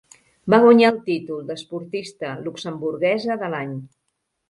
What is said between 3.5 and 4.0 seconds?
l'any.